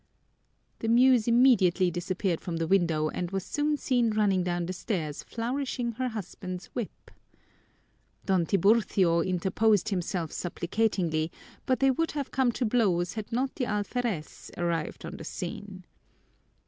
The 0.79 0.87
Muse 0.87 1.27
immediately 1.27 1.91
disappeared 1.91 2.41
from 2.41 2.57
the 2.57 2.65
window 2.65 3.09
and 3.09 3.29
was 3.29 3.45
soon 3.45 3.77
seen 3.77 4.09
running 4.15 4.43
down 4.43 4.65
the 4.65 4.73
stairs 4.73 5.21
flourishing 5.21 5.91
her 5.91 6.07
husband's 6.07 6.65
whip. 6.73 7.11
Don 8.25 8.47
Tiburcio 8.47 9.21
interposed 9.21 9.89
himself 9.89 10.31
supplicatingly, 10.31 11.31
but 11.67 11.81
they 11.81 11.91
would 11.91 12.13
have 12.13 12.31
come 12.31 12.51
to 12.53 12.65
blows 12.65 13.13
had 13.13 13.31
not 13.31 13.53
the 13.53 13.65
alferez 13.65 14.49
arrived 14.57 15.05
on 15.05 15.17
the 15.17 15.23
scene. 15.23 15.85